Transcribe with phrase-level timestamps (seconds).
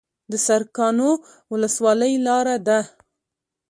[0.31, 1.09] د سرکانو
[1.51, 2.79] ولسوالۍ لاره ده